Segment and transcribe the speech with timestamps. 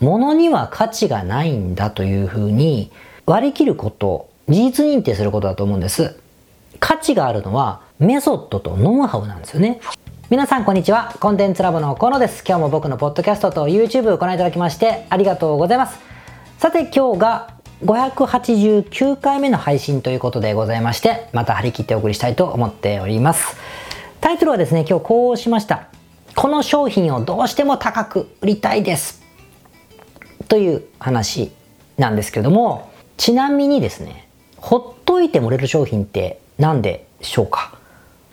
[0.00, 2.90] 物には価値がないんだというふうに
[3.24, 6.18] 割り切ること事実認定することだと思うんです。
[6.78, 9.80] 価値があるのはメソッドとノウハウなんですよね。
[10.28, 11.14] 皆さんこんにちは。
[11.20, 12.44] コンテンツラボの河野です。
[12.46, 15.98] 今日も僕のポッドキャストと YouTube をご覧いただきましてありがとうございます。
[16.58, 17.54] さて今日が
[17.84, 23.56] 589回目の配信ということでございましてまた張り切ってお送りしたいと思っております。
[24.20, 25.88] タイトルはですね今日こうしました。
[26.34, 29.25] この商品をどうしても高く売りたいです。
[30.48, 31.52] という話
[31.98, 37.78] なんですけれどもちなみにですねほっといても売れる商品って何でしょうか？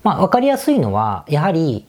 [0.03, 1.85] まあ分かりやすいのはやはり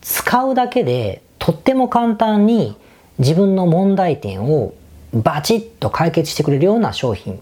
[0.00, 2.76] 使うだけでとっても簡単に
[3.18, 4.74] 自分の問題点を
[5.12, 7.40] バチッと解決してくれるような商品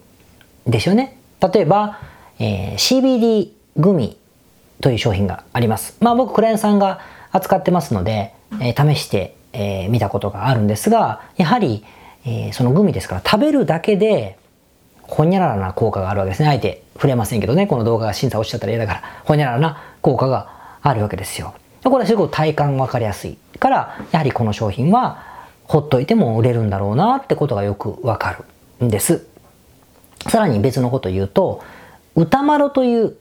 [0.65, 1.19] ですよね。
[1.53, 1.99] 例えば、
[2.39, 4.17] えー、CBD グミ
[4.81, 5.97] という商品があります。
[5.99, 7.01] まあ僕クライアントさんが
[7.31, 11.83] 扱ってますので、えー、試してみ、えー、たことがあるんですが、やはり、
[12.25, 14.37] えー、そのグミですから食べるだけで
[15.01, 16.49] ほにゃららな効果があるわけですね。
[16.49, 20.49] あえて触れませんけどね、この動画が審査落ちちゃったら嫌だから、ほにゃららな効果が
[20.81, 21.53] あるわけですよ。
[21.83, 25.23] これはすごく体感わかりやすいから、やはりこの商品は
[25.63, 28.37] ほっといても売れるんだろうなってことがよくわか
[28.79, 29.25] るんです。
[30.27, 31.63] さらに別のこと言うと、
[32.15, 33.15] 歌丸という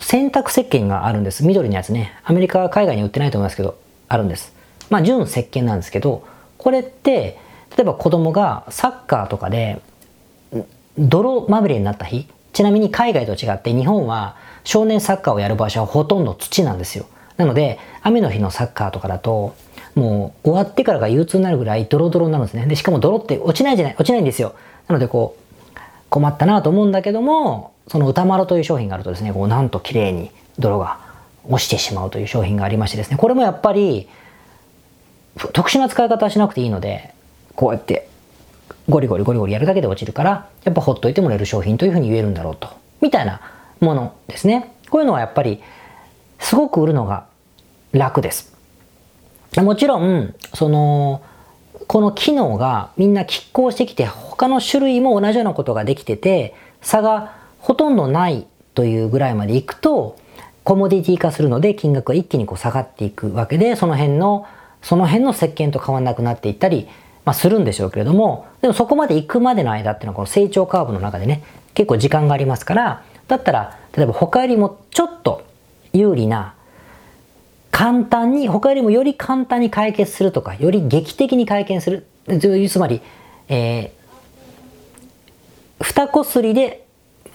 [0.00, 1.46] 洗濯石鹸があるんです。
[1.46, 2.18] 緑のやつね。
[2.24, 4.52] アメリカは、海外に売ってないと思いますけど、あるんです。
[4.88, 6.24] まあ、純石鹸なんですけど、
[6.58, 7.38] これって、
[7.76, 9.80] 例えば子供がサッカーとかで
[10.98, 17.06] 泥まみれになった日、ちなみに海外と違って日本は少年サッカーをやる場所はほとんど土なんですよ。
[17.36, 19.54] なので、雨の日のサッカーとかだと、
[19.94, 22.66] もう終わってからが憂鬱になるぐらいドロドロになるんですね。
[22.66, 24.54] で、しかも泥って落ちないじゃない、落ちないんですよ。
[24.88, 25.78] なのでこう、
[26.10, 30.98] 困ったなと思うんだけども、その歌丸という商品があるとですね、こうなんと綺麗に泥が
[31.48, 34.08] 落ちてしまうという商品がありましてですね、これもやっぱり
[35.52, 37.14] 特殊な使い方はしなくていいので、
[37.60, 38.08] こうやって
[38.88, 42.70] ゴリゴリゴリゴリやるだけで落ちるから、やっぱほっといてもらえる商品というふうに言えるんだろうと。
[43.02, 43.42] みたいな
[43.80, 44.72] ものですね。
[44.88, 45.60] こういうのはやっぱり
[46.38, 47.26] すごく売るのが
[47.92, 48.56] 楽です。
[49.58, 51.20] もちろん、その、
[51.86, 60.16] この機能がみんな拮抗してきて他の種類も同じようなことができてて差がほとんどないというぐらいまでいくと
[60.62, 64.46] コモディティ化するので金額が一気にこう下がっていくわけでその辺の
[64.82, 66.88] その辺の石鹸と変わらなくなっていったり、
[67.24, 71.42] まあ、するんでしょうけれどもでもそこまで行くまでの間っていうのはこの成長カーブの中でね
[71.74, 75.44] 結構時間がありますからだったら例えば他よりもちょっと
[75.92, 76.54] 有利な
[77.70, 82.06] 簡単に、他よりもより簡単に解決するとか、より劇的に解決する。
[82.38, 83.00] つまり、
[83.48, 86.84] えー、二こすりで、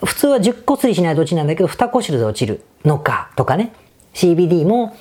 [0.03, 3.73] 普通は10こすりしないと落ちないんだけど、二こすりで落ちるのかとかね。
[4.13, 4.95] CBD も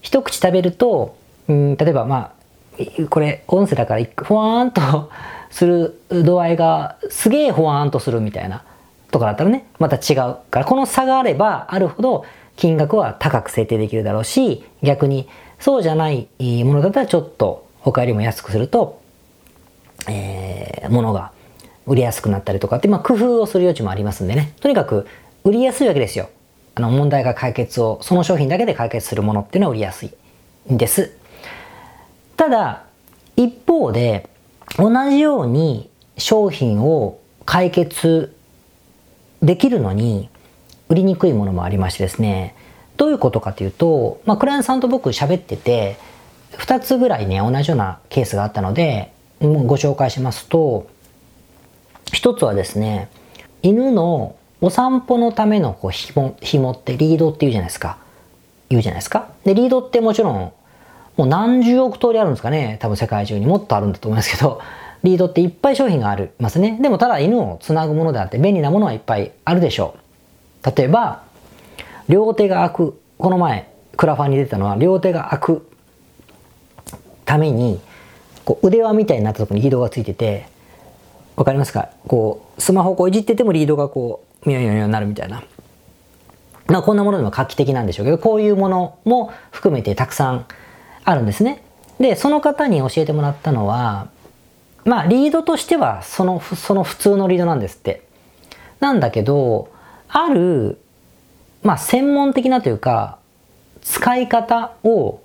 [0.00, 1.16] 一口食べると、
[1.48, 2.32] うん、例えばまあ、
[3.08, 5.10] これ音声だからふわーんと
[5.50, 8.62] する度合いがすげえふわーんとするみたいな
[9.10, 12.24] とかだったらね、また違うから、この差があればあるほど
[12.56, 15.28] 金額は高く設定できるだろうし、逆に
[15.58, 16.28] そうじゃない
[16.64, 19.00] ものだったらちょっと他よりも安くすると、
[20.08, 21.32] えー、物が
[21.86, 24.52] 売りやすくなったりとかって、まあ、工夫をする余地もありますんでね。
[24.60, 25.06] とにかく
[25.44, 26.28] 売りやすいわけですよ。
[26.74, 30.10] あの問題が解決を、その商品だけで解決するものっていうのは売りやすい
[30.72, 31.16] んです。
[32.36, 32.84] ただ、
[33.36, 34.28] 一方で、
[34.78, 38.34] 同じように商品を解決
[39.42, 40.28] できるのに、
[40.88, 42.54] 売りにくいものもありましてですね、
[42.96, 45.96] どういうことかというと、まあ、クライアントさんと僕喋ってて、
[46.52, 50.86] 2つぐらいね、同じようなケースがあったので、ご紹介しますと、
[52.12, 53.08] 1つはですね、
[53.62, 57.98] 犬のお散歩のためのこう紐紐ってリードって言うじゃないですか。
[58.68, 59.28] 言うじゃないですか。
[59.44, 60.52] で、リードってもちろん、
[61.16, 62.76] もう何十億通りあるんですかね。
[62.80, 64.60] 多分世界中にもっとあるんだと思いますけど、
[65.02, 66.78] リードっていっぱい商品がありますね。
[66.80, 69.94] でもただ犬をつなぐものであって便利なものはいっぱいあるでしょ
[70.64, 70.76] う。
[70.76, 71.22] 例えば、
[72.08, 73.00] 両手が開く。
[73.18, 75.68] この前、クラファンに出たのは、両手が開く
[77.24, 77.80] ために、
[78.44, 80.46] こう腕輪みたいになったところにリードがついてて、
[81.36, 81.88] わかりますか？
[82.08, 85.42] こう、スマホをこういじっててもリードがこう、ミヨミヨミヨになるみたいな。
[86.66, 90.46] まあこんなものでも画期的なんでしょうけど、こういうものも含めてたくさん
[91.06, 91.62] あるんですね。
[91.98, 94.08] で、その方に教えてもらったのは、
[94.84, 98.02] まあリードとしてはその、その普通のリードなんですって。
[98.80, 99.70] なんだけど、
[100.08, 100.78] ある、
[101.62, 103.18] まあ、専門的なというか、
[103.82, 105.20] 使い方を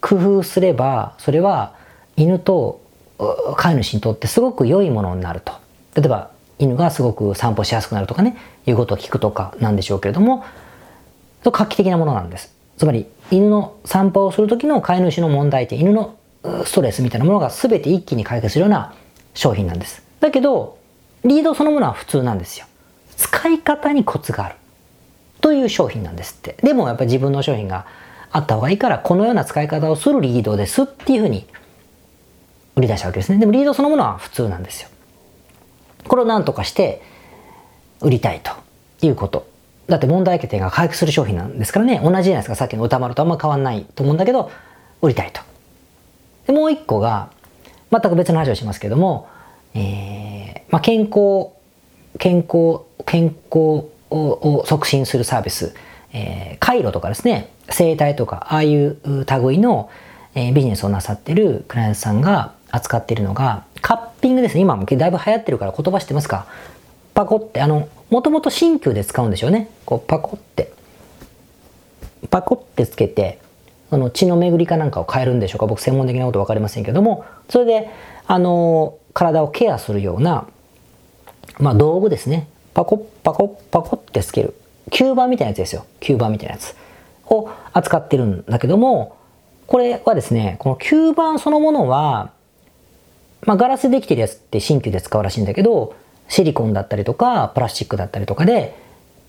[0.00, 1.74] 工夫すれば、それは
[2.16, 2.80] 犬と
[3.56, 5.52] 飼い主にとってすごく良いものになると。
[5.94, 8.36] 例えば、犬がすごく散歩しやすくなるとかね、
[8.66, 10.44] いうことを聞くとかなんでしょうけれども、
[11.44, 12.54] 画期的なものなんです。
[12.80, 16.16] つまり、犬の散歩をする時の飼い主の問題点、犬の
[16.64, 18.94] ストレスみたいなものが全て一気に解決するような
[19.34, 20.02] 商品なんです。
[20.20, 20.78] だけど、
[21.22, 22.64] リードそのものは普通なんですよ。
[23.18, 24.54] 使い方にコツがある。
[25.42, 26.56] という商品なんですって。
[26.62, 27.84] でもやっぱり自分の商品が
[28.30, 31.46] あった方がいいから、このような使い方をするリードですっていうふうに
[32.76, 33.36] 売り出したわけですね。
[33.36, 34.88] でもリードそのものは普通なんですよ。
[36.08, 37.02] これを何とかして
[38.00, 38.52] 売りたいと
[39.06, 39.49] いうこと。
[39.90, 42.00] だって問題点が回復する商品なんですからね。
[42.02, 42.54] 同じじゃないですか。
[42.54, 44.50] さっきの歌丸とあんま変わんないと思うんだけど、
[45.02, 45.42] 売りたいと。
[46.46, 47.30] でもう一個が、
[47.92, 49.28] 全く別の話をしますけども、
[49.74, 51.48] えー、まあ、健康、
[52.18, 55.74] 健康、健康を促進するサービス、
[56.12, 59.90] えー、回路とかですね、生態とか、ああいう類の、
[60.34, 64.60] えー、ビジネスをなさってるクライアントさんが扱っているのが、カッピングですね。
[64.60, 66.46] 今もだいぶ流行ってるから言葉知ってますか？
[67.14, 69.70] パコって、あの、もともと新旧で使うんでしょうね。
[69.86, 70.72] こう、パコって。
[72.28, 73.38] パコってつけて、
[73.88, 77.90] その血の巡りかなんかを変えるんでしょうか僕専門的なこと分かりませんけども、それで、
[78.26, 80.46] あの、体をケアするような、
[81.58, 82.48] まあ道具ですね。
[82.74, 84.54] パコッパコッパコってつける。
[84.90, 85.86] 吸盤みたいなやつですよ。
[86.00, 86.74] 吸盤みたいなやつ
[87.26, 89.16] を扱ってるんだけども、
[89.66, 92.32] これはですね、この吸盤そのものは、
[93.42, 95.94] まあガラスでできてるやつって新旧で使うらしいんだけど、
[96.30, 98.74] シリコンだったりとか、プラスチックだったりとかで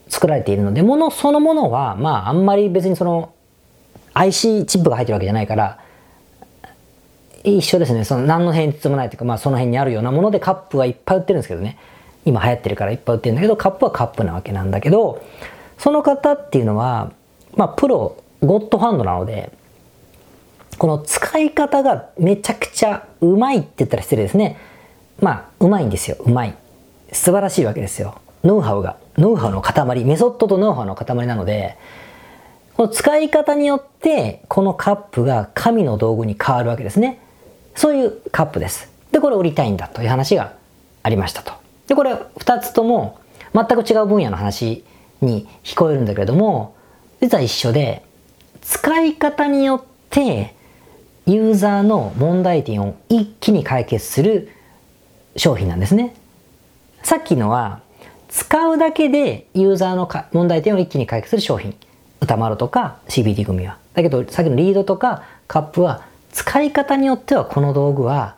[0.07, 3.33] 作られているので、ものそのものは、まああんまり別にその
[4.13, 5.79] IC チップが入ってるわけじゃないから、
[7.43, 8.03] 一緒ですね。
[8.05, 11.77] その何の変哲もないというか、まあその辺にあるようなものでカップはいっぱい売ってるんですけどね。
[12.23, 15.23] 今流行ってるからいっぱい売ってるんだけど、カップはカップなわけなんだけど、
[15.79, 17.11] その方っていうのは、
[17.55, 19.51] まあプロ、ゴッドハンドなので、
[20.77, 24.57] この使い方がめちゃくちゃうまいって言ったら失礼ですね。
[25.19, 26.17] まあ、うまいんですよ。
[26.19, 26.55] うまい。
[27.11, 28.19] 素晴らしいわけですよ。
[28.43, 28.97] ノウハウが。
[29.17, 30.05] ノウハウの塊。
[30.05, 31.77] メソッドとノウハウの塊なので、
[32.75, 37.19] この使い方によって、このカップが神の道具に変わるわけですね。
[37.75, 38.89] そういうカップです。
[39.11, 40.53] で、これ売りたいんだという話が
[41.03, 41.53] ありましたと。
[41.87, 43.19] で、これ2つとも
[43.53, 44.83] 全く違う分野の話
[45.21, 46.75] に聞こえるんだけれども、
[47.21, 48.03] 実は一緒で、
[48.61, 50.55] 使い方によって
[51.25, 54.49] ユーザーの問題点を一気に解決する
[55.35, 56.15] 商品なんですね。
[57.03, 57.81] さっきのは
[58.29, 61.75] 使うだけでユーザーの問題点を一気に解決する商品。
[62.21, 63.77] 歌丸とか CBD 組は。
[63.93, 68.35] だけどさっきのリードとかカップは使い方によってはこの道具は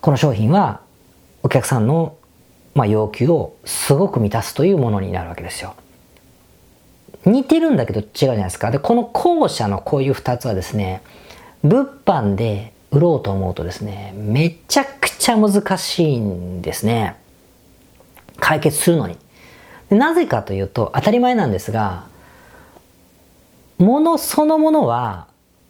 [0.00, 0.80] この商品は
[1.42, 2.16] お客さんの
[2.74, 5.74] まあ要求をすごく満たすというものになるわけですよ。
[7.24, 8.70] 似てるんだけど違うじゃないですか。
[8.70, 11.02] で、この後者のこういう2つはですね、
[11.62, 17.16] 物販で売ろうと思うとですね、めちゃくちゃ難しいんですね。
[18.40, 19.16] 解決するのに。
[19.90, 22.06] なぜかというと、当たり前なんですが、
[23.78, 25.28] ものそのものは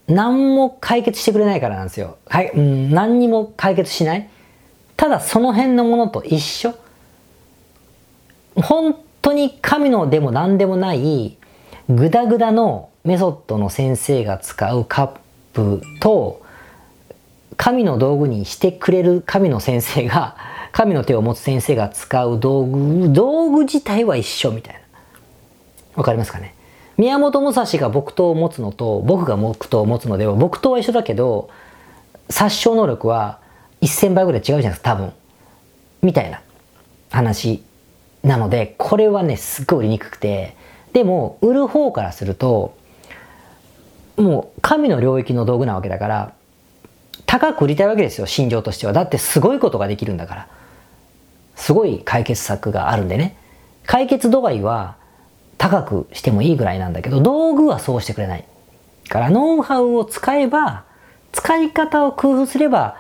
[0.09, 2.17] 何も解決してくれないからなんですよ。
[2.27, 4.29] はい、うん、何にも解決しない。
[4.97, 6.75] ただその辺のものと一緒。
[8.57, 11.37] 本当に神のでも何でもない
[11.89, 15.11] グダグダのメソッドの先生が使うカッ
[15.53, 16.43] プと
[17.57, 20.37] 神の道具にしてくれる神の先生が
[20.73, 24.81] 神の手を持つ先生が使う道具道具自体は一緒みたいな
[25.97, 26.55] わかりますかね？
[26.97, 31.51] 宮本武蔵が木刀を持つのと僕が木刀を持つのでは木刀は一緒だけど
[32.29, 33.41] 殺傷能力は
[33.83, 35.13] 1000倍ぐらい違うじゃないですか多分
[36.03, 36.43] みたいな
[37.11, 37.63] 話
[38.23, 40.57] なのでこれはねすっごい売りにくくて
[40.93, 42.77] でも売る方からすると
[44.19, 46.33] もう神の領域の道具なわけだから、
[47.27, 48.93] 高く売りたいわけですよ、心情としては。
[48.93, 50.49] だってすごいことができるんだから。
[51.59, 53.37] すごい解決策があるんでね。
[53.85, 54.97] 解決度合いは
[55.59, 58.45] 高くしてもいいぐらいなんだけど、道具はそうしてくれない。
[59.09, 60.85] から、ノウハウを使えば、
[61.33, 62.97] 使い方を工夫すれば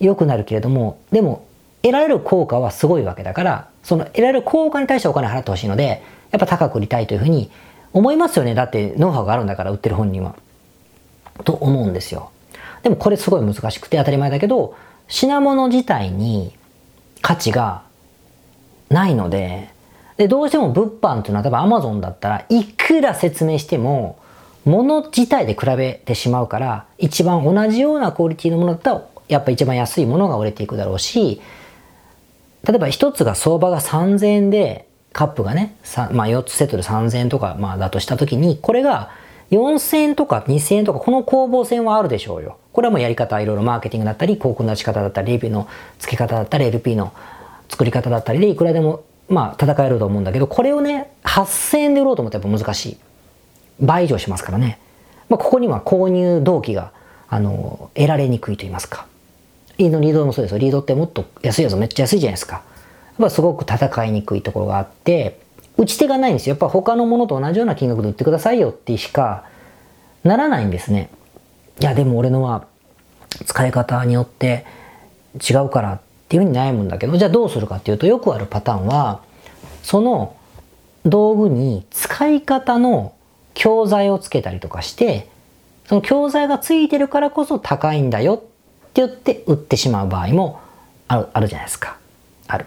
[0.00, 1.46] 良くなるけれども、でも、
[1.82, 7.50] 得られる効果はすごいわけだから、その得られる効果に対してお金払ってほしいので、やっぱ高く売りたいというふうに
[7.92, 8.54] 思いますよね。
[8.54, 10.34] だってノウハウがあるんだから売ってる本人は。
[11.44, 12.30] と思うんですよ。
[12.82, 14.76] でもこれすごい難しくて当たり前だけど、
[15.08, 16.54] 品物自体に
[17.22, 17.83] 価値が
[18.88, 19.70] ないので、
[20.16, 24.18] で、どうしても物販っていうのは多分 Amazon だったらいくら説明しても、
[24.64, 31.40] 物自体で比べてしまうから、一番同じようなクオリティのものだったら、やっぱ一番安いものが売れていくだろうし、
[32.66, 35.76] 例えば一つが相場が3000円で、カップがね、
[36.10, 39.10] まあ4つセットで3000円とか、まあだとしたときに、これが
[39.50, 42.58] 4000円とか2000円とかこの攻防戦はあるでしょうよ。
[42.72, 47.12] これはもうやり方いろいろマーケティングだったり、広告の出し方だったり、レビューの付け方だったり、LP の
[47.68, 52.96] 作り方だったりでいくらでもまあ戦えると思うんだけど、これをね、8000円で売ろうと思ったらやっぱ難しい。
[53.80, 54.78] 倍以上しますからね。
[55.28, 56.92] まあ、ここには購入動機が、
[57.28, 59.06] あの、得られにくいと言いますか。
[59.78, 60.58] リード、リードもそうですよ。
[60.58, 62.56] リードってもっと安いやつめっちゃ安いじゃないですか。
[62.56, 62.64] やっ
[63.18, 65.40] ぱすごく戦いにくいところがあって、
[65.76, 66.52] 打ち手がないんですよ。
[66.52, 69.44] やっぱ他のものと同じような金額で売ってくださいよってしか
[70.22, 71.10] ならないんですね。
[71.80, 72.66] いや、でも俺のは
[73.46, 74.64] 使い方によって
[75.36, 79.20] 違うからっっていうふうに悩むんだけど、じゃあどうするかっていうとよくあるパターンは、
[79.82, 80.34] その
[81.04, 83.12] 道具に使い方の
[83.52, 85.28] 教材をつけたりとかして、
[85.86, 88.46] その教材がついてるからこそ高いんだよって
[88.94, 90.60] 言って売ってしまう場合も
[91.08, 91.98] あるあるじゃないですか。
[92.46, 92.66] ある。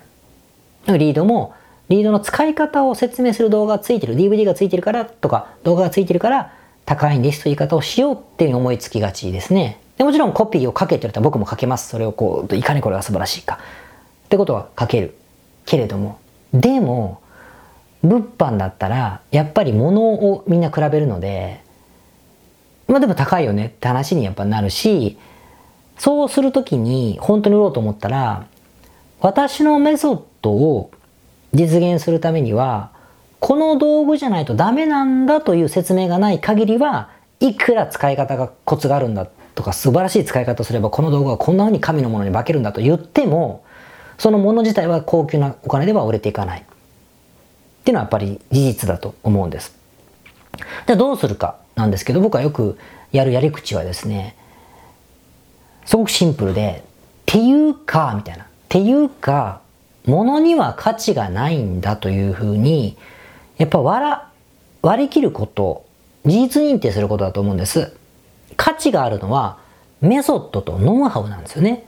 [0.88, 1.54] リードも、
[1.90, 6.54] リードの使い方を説明する動画がついてる、DVD がついてるからとか、動画がついてるから
[6.86, 9.82] 高いんですという言い方をしようっていうに思いつきがちですね。
[9.98, 11.90] でもちろんコピーを書けって言われたら僕も書けます。
[11.90, 13.60] それをこう、いかにこれが素晴らしいか。
[14.26, 15.16] ってことは書ける。
[15.66, 16.20] けれども、
[16.54, 17.22] でも、
[18.04, 21.62] 物販だったら、やっぱり物をみんな比べるので、
[22.88, 25.18] まあでも高いよねって話にやっぱなるし、
[25.98, 28.46] そうするときに本当に売ろうと思ったら、
[29.20, 30.92] 私のメソッドを
[31.54, 32.92] 実現するためには、
[33.40, 43.66] この道具じゃないとダメなんだという説明がない限りは、いくら使い方がコツがあるんだっとか素晴らしい使い方をすればこの道具はこんな風に神のものに化けるんだと言っても、
[44.20, 46.62] そのもの自体は高級なお金では売れていかない。
[46.62, 46.64] っ
[47.84, 49.76] ていうのはやっぱり事実だと思うんです。
[50.86, 52.78] じゃあどうするかなんですけど、僕はよく
[53.12, 54.36] やるやり口はですね、
[55.86, 56.92] すごくシンプルで、っ
[57.26, 58.44] ていうか、みたいな。
[58.44, 59.62] っていうか、
[60.06, 62.96] ものには価値がないんだというふうに、
[63.58, 64.22] やっぱ割
[64.84, 65.84] 割り切ること、
[66.26, 67.94] 事実認定することだと思うんです。
[68.58, 69.60] 価値があるのは、
[70.02, 71.86] メソッドとノウハウなんですよね。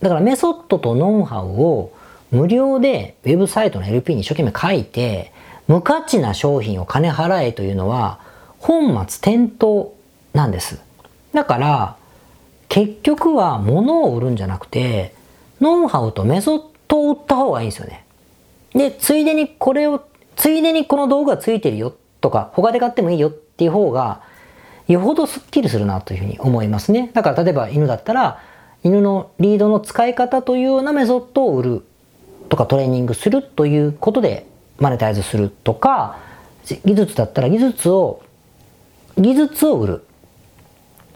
[0.00, 1.92] だからメソッドとノウハウを
[2.30, 5.32] 無料でウェブサイトの LP に一生懸命書いて、
[5.66, 8.20] 無価値な商品を金払えというのは
[8.58, 9.90] 本末転倒
[10.32, 10.80] なんです。
[11.32, 11.96] だから、
[12.68, 15.14] 結局は物を売るんじゃなくて、
[15.60, 18.04] ノウハウとメソッドを売った方がいいんですよね。
[18.74, 20.02] で、ついでにこれを、
[20.36, 24.22] ついでにこの道具がついてるよとか、他で買ってもいいよっていう方が、
[24.92, 27.10] よほどスッキリするなというふうに思いますね。
[27.12, 28.40] だから例えば犬だったら、
[28.82, 31.84] 犬のリードの使い方というようなメソッドを売る
[32.48, 34.46] とかトレーニングするということで
[34.78, 36.18] マネタイズするとか、
[36.84, 38.22] 技術だったら技術を、
[39.18, 40.04] 技術を売る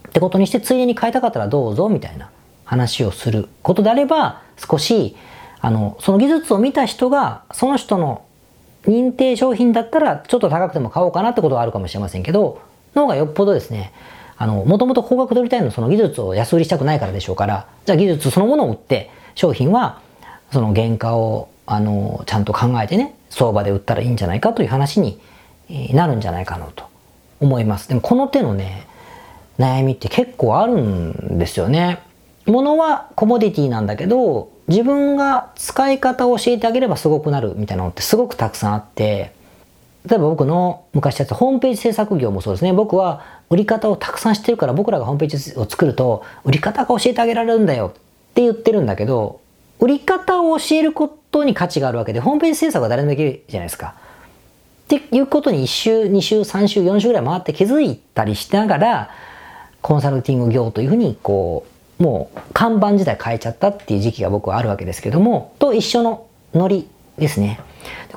[0.07, 2.29] ってことにして、ついでに買いたかったらどうぞみたいな
[2.63, 5.15] 話をすることであれば、少し、
[5.61, 8.23] あの、その技術を見た人が、その人の
[8.85, 12.61] 認定商品だったら、ちょっと高くても買おうかなってことがあるかもしれませんけど、
[12.95, 13.91] の方がよっぽどですね、
[14.37, 19.99] あの、もともと高額取りたいのその技術を安売りしたくないからでしょうから、じゃあ技術そのものを売って、商品は、
[20.51, 25.19] その原価を、あの、ちゃんと考えてね、相場で売ったらいいんじゃないかという話に
[25.93, 26.85] なるんじゃないかなと
[27.39, 27.89] 思います。
[27.89, 28.87] でもこの手のね、
[29.59, 31.99] 悩みって結構あるんですよね。
[32.45, 39.33] 物はコモディティなんだけど、自分が使い方を教えてあげればすごくなるみたいなのってすごくたくさんあって、
[40.07, 42.73] 例えば僕の昔やったホームページ制作業もそうですね。
[42.73, 47.91] 僕は売り方をたくさん知ってるから僕らがホームページを作ると売り方が教えてあげられるんだよっ
[48.33, 49.39] て言ってるんだけど、
[49.79, 53.95] 売り方を教えることに価値があるわけで、ホームページ制作は誰でもできるじゃないですか。
[54.85, 59.09] っていうことに1週、2週、3週、4週ぐらい回って気づいたりしながら、
[59.81, 61.65] コンサルティング業というふうに、こ
[61.99, 67.59] う、もう看板自体変えちゃったっていう時期が僕はあるわけですけども、と一緒のノリですね。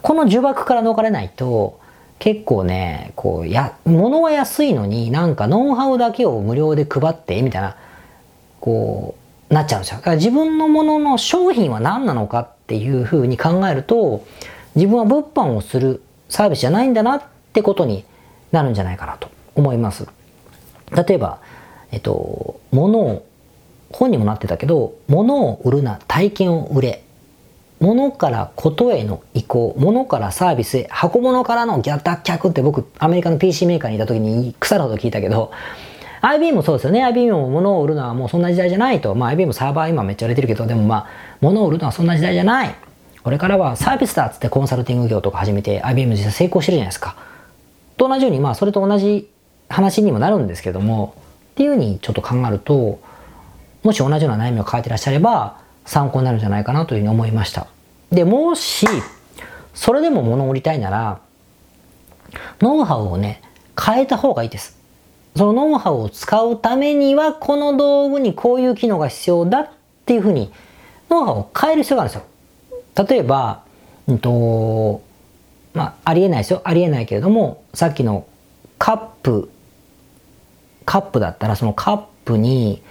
[0.02, 1.80] この呪縛から逃れないと、
[2.18, 7.76] 結構ね、こう、や、物は安いのになんかノウハウだけを無料で配って、みたいな、
[8.60, 9.14] こ
[9.50, 9.98] う、なっちゃうんですよ。
[9.98, 14.24] だから自分のものの商品は何なのかっていうふうに考えると、
[14.74, 18.04] 自分は物販をするサービスじゃないんだなってことに
[18.52, 20.06] なるんじゃないかなと思います。
[20.90, 21.40] 例えば、
[21.90, 23.26] えっと、物を、
[23.90, 27.02] 本にもなってたけど、物を売るな、体験を売れ。
[27.80, 35.52] 物からことへの移行、物からサービスへ、箱物からの脱却って僕、アメリカの PC メーカーにいた時に腐るほど聞いたけど、
[36.20, 37.04] IBM もそうですよね。
[37.04, 39.14] IBM も物を売るのはもうそんな時代じゃないと。
[39.14, 41.06] まあ IBM サーバー今めっちゃ売れてるけど、でもまあ、
[41.40, 42.74] 物を売るのはそんな時代じゃない。
[43.22, 47.14] これからはサービスだっつってコンサルティング業とか始めて IBM 実際成功してるじゃないですか。
[47.96, 49.30] と同じように、まあそれと同じ
[49.68, 51.14] 話にもなるんですけども、
[51.52, 52.98] っていうふうにちょっと考えると、
[53.84, 57.66] もし同じような悩みを抱えてらっしゃれば参考になるんじゃないかなというふうに思いました。
[58.12, 58.86] で、もし、
[59.72, 61.20] それでも物を売りたいなら、
[62.60, 63.40] ノウハウをね、
[63.82, 64.76] 変えた方がいいです。
[65.34, 69.68] そのノウハウを使うためには、この道具にこういう機能が必要だっ
[70.04, 70.52] ていうふうに、
[71.08, 73.06] ノウハウを変える必要があるんですよ。
[73.08, 73.62] 例えば、
[74.06, 75.00] うんと、
[75.72, 76.60] まあ、ありえないですよ。
[76.64, 78.26] ありえないけれども、さっきの
[78.78, 79.50] カップ、
[80.84, 82.82] カップだったら、そのカップに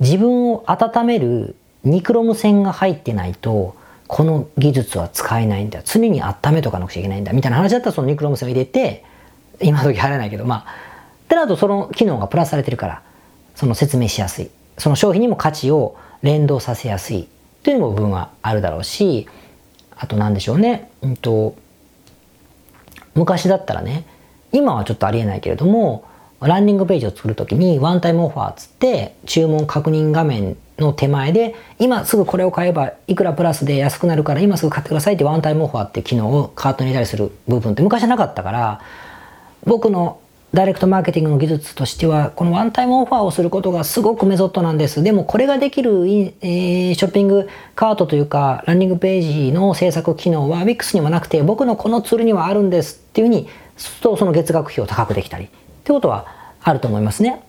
[0.00, 7.32] 自分を温めるニクロム線が入ってないとこの技術は使えないんだ常に温めとかなくちゃいけないんだ。
[7.32, 9.04] みたいな話だったらそのニクロム線を入れて
[9.60, 10.92] 今時入らないけどまあ。
[11.24, 13.02] ってなるとその機能がプラスされてるから
[13.54, 14.50] その説明しやすい。
[14.78, 17.28] その商品にも価値を連動させやすい。
[17.62, 19.28] という部分はあるだろうし
[19.96, 21.54] あと何でしょうね、うんと、
[23.14, 24.04] 昔だったらね
[24.50, 26.04] 今はちょっとありえないけれども
[26.40, 38.80] ランディングページを作るときにワンタイムオファーっつって注文確認画面の手前で今すぐこれを買えばいくらプラスで安くなるから今すぐ買ってくださいってワンタイムオファーって機能をカートに入れたりする部分って昔なかったから
[39.64, 40.20] 僕の
[40.54, 45.02] ダイレクトマーケティングの技術としてはこのワンタイムオファーをすることがすごくメソッドなんです。
[45.02, 53.48] でもこれができる、えー、ショッピングカートというかランディングページの制作機能は WIX にはなくて僕のこのツールにはあるんですっていうふうに
[53.78, 55.46] するとその月額費を高くできたり。
[55.46, 55.48] っ
[55.84, 56.26] てことは
[56.62, 57.42] あると思いますね。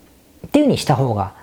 [0.47, 1.33] っていうふうにした方が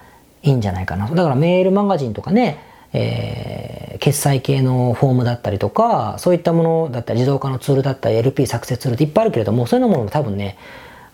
[0.43, 1.09] いいんじゃないかな。
[1.09, 2.59] だからメールマガジンとかね、
[2.93, 10.57] えー、決済系のフォームだったりとかそういったものだったり自動化のツールだったり LP 作成ツールっていっぱいあるけれどもそういうものも多分ね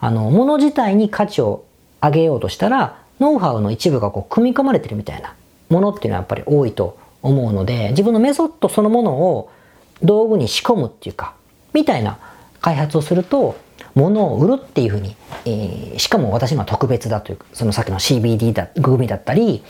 [0.00, 1.64] あの、もの自体に価値を
[2.02, 5.35] 上げようとしたら、ノウハウの一部がこう組み込まれてるみたいな
[5.71, 9.50] ものっていうのはやっぱり多いと思うので、自分のメソッドそのものを
[10.02, 11.35] 道具に仕込むっていうか、
[11.73, 12.18] みたいな
[12.66, 13.54] 開発をすると、
[13.94, 19.62] 物を売るっていうふうに、えー、しかも私のは特別だというそのさっきの CBD だ、グミだったり、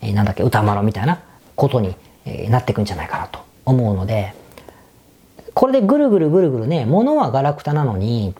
[0.00, 1.22] えー、なんだっけ、歌丸みたいな
[1.56, 4.32] ことに、えー、なっていくんじゃないかなと思うので、
[5.52, 8.34] これでぐるぐるぐるぐるね、物はガラクタなのに、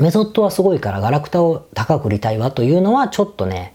[0.00, 3.74] メソッドはすごいからガラクタを高く売りたいわというのはちょっとね、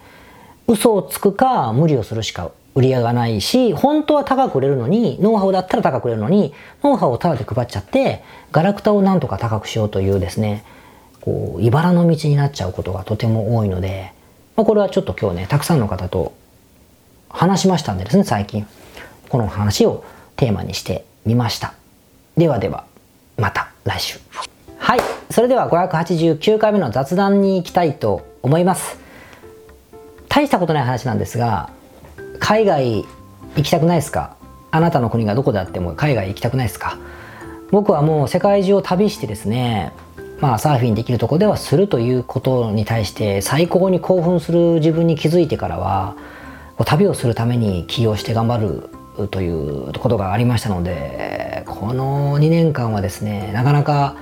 [0.67, 6.53] 嘘をつくか無理をするしか売り上がないし、本当は高く売れるのに、ノウハウだったら高く売れるのに、
[6.83, 10.63] ノウハウをタダで配っちゃって、ガラクタをなんとか高くしようというですね、
[11.21, 14.13] こう、茨の道になっちゃうことがとても多いので、
[14.55, 16.33] まあ、これはちょっと今日ね、たくさんの方と
[17.29, 18.65] 話しましたんでですね、最近。
[19.29, 20.03] この話を
[20.35, 21.73] テーマにしてみました。
[22.37, 22.85] ではでは、
[23.37, 24.19] また来週。
[24.83, 24.99] はい
[25.31, 28.97] それでは589回目の雑談に行きたいと思います
[30.27, 31.69] 大したことない話なんですが
[32.43, 33.05] 海外
[33.55, 34.35] 行きたくないですか？
[34.69, 36.97] あなたの国がどこであっても海外行きたくないですか？
[37.71, 39.93] 僕はもう世界中を旅してですね
[40.41, 46.17] まあサーフィンできるとこではするということに対して最高に興奮する自分に気づいてからは
[46.85, 54.17] 旅をするために起業して頑張るということがありましたのでこの2年間はですねなかなか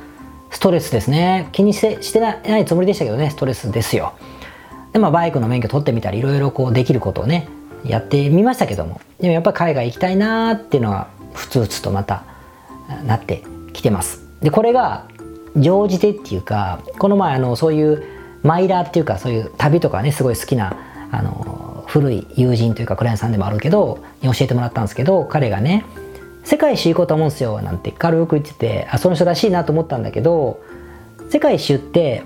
[0.52, 1.50] ストレスですね。
[1.54, 4.14] 気にしてしてないつもりでしたけどねストレスですよ。
[4.94, 7.48] でまあバイクの免許取ってみたりいろいろこうできることをね
[7.86, 9.02] やってみましたけども。
[9.20, 12.24] でもやっぱり海外行きたいなーっていうのはふつふつとまた
[13.06, 14.24] なってきてます。
[14.42, 15.06] でこれが
[15.56, 18.04] 乗じてっていうかこの前あのそういう
[18.44, 20.76] マイラーっていうかそういう旅とかねすごい好きな
[21.12, 25.86] あの古い友人というかクライアントさんでもあるけどに教えてもらったんですけど彼がね
[26.44, 30.62] 世界一周行こうと思うんですよなんて軽く言っててあその人らしいなと思ったんだけど
[31.30, 32.24] 世界一周って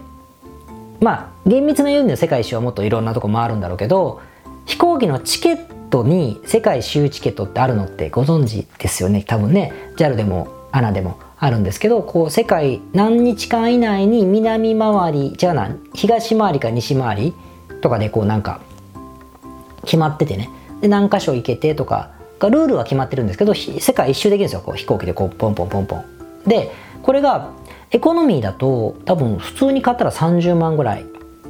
[1.01, 4.21] まあ厳密な言うんで世界一周はもっといろんなとこ回るんだろうけど
[4.65, 9.23] 飛行機のチケットに世界一周チケットってあるのってご存知ですよね？
[9.25, 9.71] 多分ね。
[9.95, 17.33] JAL でも ANA でもあるんですけどこう世界何日間以内に南回りじゃあな東回りか西回り
[17.81, 18.61] とかでこうなんか
[19.83, 20.49] 決まっててね。
[20.81, 24.61] で何箇所行けてとかがルールは決まってるんですけど世界一周できるんですよ。
[24.61, 26.05] こう飛行機でこうポンポンポンポン。
[26.47, 26.71] で
[27.03, 27.51] これが
[27.91, 31.05] エコノミーだと多分普通に買ったら30万ぐらい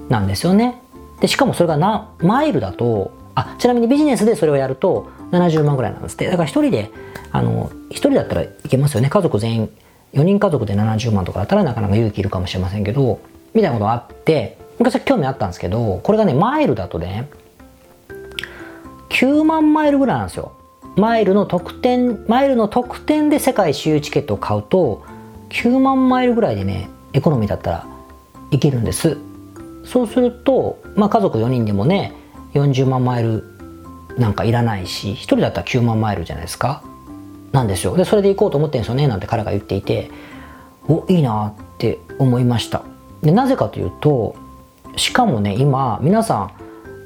[0.10, 0.82] なんですよね。
[1.20, 6.26] でしかもそれがなマイルだとあちなみにビジネスでそれをやると70万ぐらいなんですって。
[6.26, 6.92] だから1人で
[7.32, 9.10] あの1人だったらいけますよね。
[9.10, 9.70] 家族全員
[10.14, 13.20] 4人家族で70万とかだったらなかなか勇気いるかもしれませんけど
[13.54, 17.30] みたいなことがあって昔興味あったんですけどこれがねマイルだとね
[19.10, 20.54] 9万マイルぐらいなんですよ。
[20.96, 25.04] マイルの特典マイルの特典で世界周遊チケットを買うと
[25.50, 27.88] 9万マイルぐらいでねエコノミーだったら
[28.52, 29.18] いけるんです。
[29.86, 32.14] そうすると、まあ、家族4人でもね
[32.54, 33.44] 40万マイル
[34.18, 36.84] なんかいらないし1人だったら9万マイルじゃないですか。
[37.52, 37.96] なんですよ。
[37.96, 40.12] でそれで行こうと思ってんですよねなんて彼が言っていて
[40.88, 42.84] おいいなって思いました。
[43.22, 44.36] でなぜかというと
[44.98, 46.52] しかもね今皆さん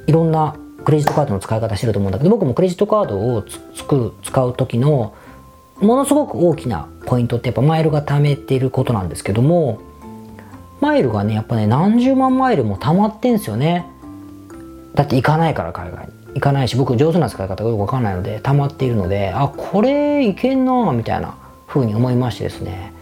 [0.07, 3.43] いろんなクレジットカードの使い方してると思うんだけど僕もクレジットカードを
[3.75, 5.13] 作る使う時の
[5.79, 9.79] ものすごく大きなポイントってやっぱマイルが貯めていることなんですけども
[10.79, 13.85] マイルがねやっぱね何十万マイルも貯まってんすよね。
[14.93, 16.13] だって行かないから海外に。
[16.35, 21.35] 行かないし僕上手な使い方がよくわかんないので溜まっているのであこれいけんなみたいな
[21.67, 22.93] 風に思いましてですね。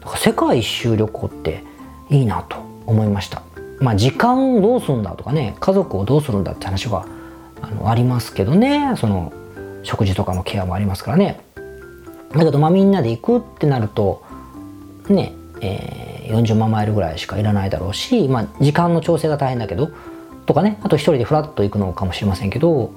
[0.00, 1.64] だから世界一周旅行って
[2.10, 3.42] いいなと思いました。
[3.80, 7.06] まあ時間をどうするんだとかね家族をどうするんだって話は
[7.60, 8.94] あのありますけどね。
[8.96, 9.32] その
[9.84, 11.40] 食事とかのケアもありますからね。
[12.32, 14.24] だけどまあみんなで行くってなると
[15.08, 19.90] ねえー、40万マイルぐらいしかいらないだろうし、まあ、時間の調整が大変だけど
[20.46, 20.78] とかね。
[20.82, 22.92] あと一人でフラッと行くのかもしれませんけど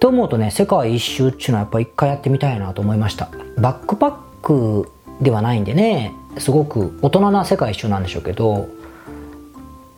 [0.00, 3.28] と思うとね世界一周っていうのはやっぱ一回やってみたいなと思いました。
[3.56, 4.90] バックパック
[5.20, 8.68] ではないんでねすごく大人な世界一周なんでしょうけど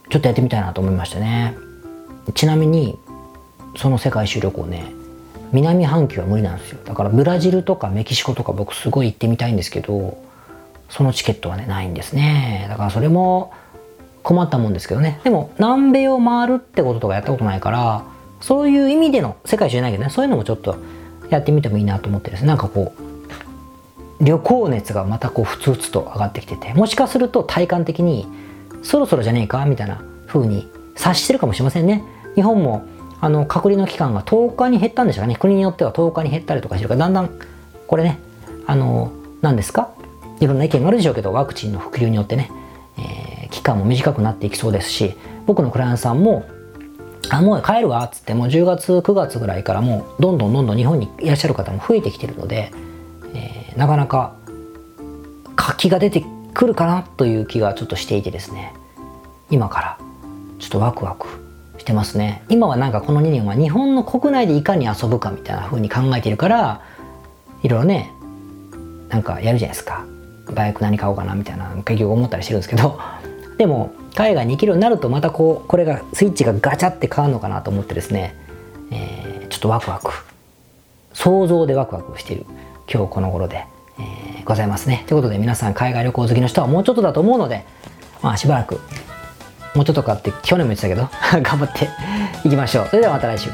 [0.09, 1.57] ちょっとやってみたいなと思いましたね。
[2.35, 2.99] ちなみに
[3.77, 4.93] その世界一周旅行ね
[5.53, 6.81] 南半球は無理なんですよ。
[6.85, 10.17] だからブラジルとかメキシコとか僕すごい行ってみたいんですけど
[10.91, 12.67] そのチケットはねないんですね。
[12.69, 13.53] だからそれも
[14.23, 15.21] 困ったもんですけどね。
[15.25, 18.05] でも南米を回るってこととかやったことないから
[18.41, 20.11] そういう意味での世界一じゃないけどね。
[20.11, 20.77] そういうのもちょっと
[21.31, 22.49] やってみてもいいなと思ってですね。
[22.49, 28.27] なんかこう旅行熱がまたこうふつふつと上がってきててもしかすると体感的に
[28.83, 32.05] そろそろじゃねえかみたいな風に察してるかもしれませんね。
[32.35, 32.85] 日本も
[33.23, 35.37] あの隔離の期間が10日に減ったんでしょうかね。
[35.37, 37.31] 国によっては10日に減ったりとかしてるからだんだん
[37.87, 38.19] これね
[38.67, 39.91] あの何ですか？
[40.41, 42.51] いろんな意見があるでしょうけどワクチンの普及によってね、
[42.99, 45.15] えー、期間も短くなっていきそうですし
[45.47, 46.49] 僕のクライアントさんも
[47.29, 52.73] あもう帰るわっつってもう10月9月ぐらいからもうどんどんどんどん日本にいらっしゃる方も増えてきてるので、
[53.35, 54.35] えー、なかなか
[55.55, 56.25] 活気が出て
[56.55, 58.75] くるかなという気がちょっとしていてですね。
[59.51, 59.99] 今から
[60.59, 61.27] ちょっとワクワク
[61.79, 62.43] してますね。
[62.49, 66.83] 今はなんかこの2年は日本の国内でいかに遊ぶかみたいな風に考えてるから
[67.63, 68.13] いろいろね
[69.09, 70.05] なんかやるじゃないですか。
[70.51, 72.99] バイク何買おうかなみたいな結局思ったりしてるんですけど
[73.59, 78.35] でも海外に行けるようになるとまたこうこれがスイッチがガチャって変わるのかなと思ってですね、
[78.91, 80.13] えー、ちょっとワクワク。
[81.13, 82.47] 想像でワクワクしている。
[82.93, 83.67] 今日この頃で、
[83.99, 85.05] えー、ございますね。
[85.07, 87.65] ということで皆さん海外旅行好きの人はもうちょっとだと思うので
[88.23, 88.81] まあしばらく
[89.75, 91.09] もうちょっとかって去年も言ってたけど
[91.43, 91.89] 頑張って
[92.45, 92.87] いきましょう。
[92.89, 93.51] それではまた来週。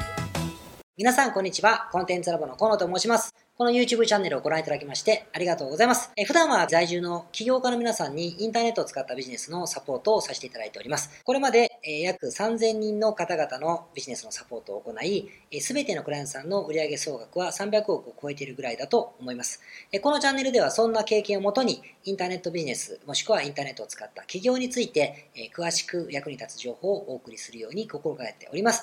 [0.97, 1.89] 皆さんこんにちは。
[1.93, 3.46] コンテンツラボの河野と申します。
[3.59, 6.11] この YouTube チャンネルをご覧いただきましてありがとうございます。
[6.15, 11.23] え普段は在住の起業家の皆さんにインターネットを使ったビジネスのサポートをさせていただいております。
[11.25, 15.31] これまで、え約3000人の方々のビジネスのサポートを行い、
[15.63, 19.63] すべてのクライアントさんの売上総額は300億を超えているぐらいだと思います。
[19.91, 28.83] えこのチャンネルではそんな経験をもとにインターネットビジネスもしくはインターネットを使った企業についてえ詳しく役に立つ情報をお送りするように心がけております。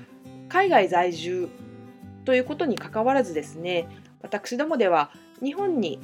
[0.51, 1.47] 海外在住
[2.25, 3.87] ということにかかわらずですね
[4.21, 5.09] 私どもでは
[5.41, 5.97] 日本に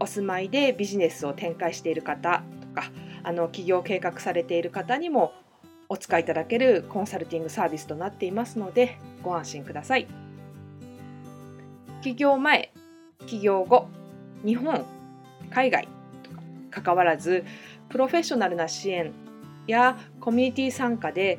[0.00, 2.90] お住まいでビジネスを展開している方とか
[3.22, 5.34] あの起業計画されている方にも
[5.90, 10.06] お使いいただけるコンサルティングサービスとなっていますのでご安心ください。
[12.00, 12.72] 起業前
[13.26, 13.88] 起業後
[14.42, 14.86] 日本
[15.50, 15.86] 海外
[16.22, 17.44] とか関わらず
[17.90, 19.12] プロフェッショナルな支援
[19.66, 21.38] やコミュニティ参加で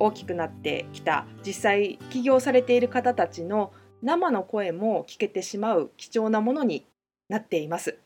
[0.00, 6.86] 大きくなってきた実際起業されている方たちの生の声も聞けてしまう貴重なものに
[7.28, 7.98] なっています。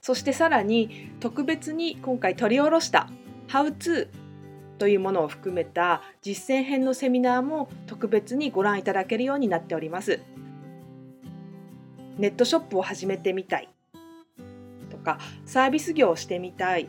[0.00, 3.08] そしてさらに特別に今回取り下ろした
[3.48, 4.08] 「How to」
[4.78, 10.20] というものを含めた実践編のセミナーも特別にご覧いただけるようになっております。
[12.16, 13.68] ネットショップを始めてみたい
[14.90, 16.88] とかサービス業をしてみたい